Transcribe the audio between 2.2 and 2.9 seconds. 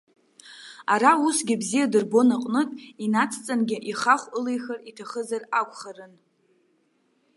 аҟнытә,